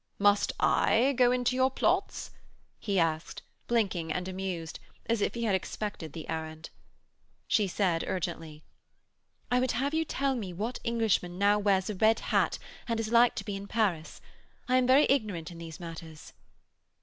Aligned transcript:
'Must 0.17 0.51
I 0.59 1.13
go 1.15 1.31
into 1.31 1.55
your 1.55 1.69
plots?' 1.69 2.31
he 2.79 2.97
asked, 2.97 3.43
blinking 3.67 4.11
and 4.11 4.27
amused, 4.27 4.79
as 5.05 5.21
if 5.21 5.35
he 5.35 5.43
had 5.43 5.53
expected 5.53 6.11
the 6.13 6.27
errand. 6.27 6.71
She 7.47 7.67
said 7.67 8.03
urgently: 8.07 8.63
'I 9.51 9.59
would 9.59 9.71
have 9.73 9.93
you 9.93 10.03
tell 10.03 10.33
me 10.33 10.53
what 10.53 10.79
Englishman 10.83 11.37
now 11.37 11.59
wears 11.59 11.87
a 11.87 11.93
red 11.93 12.19
hat 12.33 12.57
and 12.87 12.99
is 12.99 13.11
like 13.11 13.35
to 13.35 13.45
be 13.45 13.55
in 13.55 13.67
Paris. 13.67 14.21
I 14.67 14.77
am 14.77 14.87
very 14.87 15.05
ignorant 15.07 15.51
in 15.51 15.59
these 15.59 15.79
matters.' 15.79 16.33